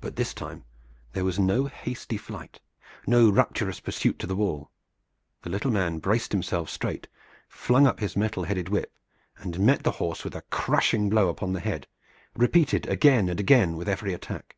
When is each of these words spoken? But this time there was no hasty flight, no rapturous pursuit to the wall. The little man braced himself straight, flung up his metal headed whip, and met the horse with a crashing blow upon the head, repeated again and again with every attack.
But 0.00 0.16
this 0.16 0.32
time 0.32 0.64
there 1.12 1.26
was 1.26 1.38
no 1.38 1.66
hasty 1.66 2.16
flight, 2.16 2.58
no 3.06 3.28
rapturous 3.28 3.78
pursuit 3.78 4.18
to 4.18 4.26
the 4.26 4.34
wall. 4.34 4.70
The 5.42 5.50
little 5.50 5.70
man 5.70 5.98
braced 5.98 6.32
himself 6.32 6.70
straight, 6.70 7.06
flung 7.46 7.86
up 7.86 8.00
his 8.00 8.16
metal 8.16 8.44
headed 8.44 8.70
whip, 8.70 8.90
and 9.36 9.60
met 9.60 9.82
the 9.82 9.90
horse 10.00 10.24
with 10.24 10.34
a 10.34 10.40
crashing 10.48 11.10
blow 11.10 11.28
upon 11.28 11.52
the 11.52 11.60
head, 11.60 11.86
repeated 12.34 12.86
again 12.88 13.28
and 13.28 13.38
again 13.38 13.76
with 13.76 13.90
every 13.90 14.14
attack. 14.14 14.56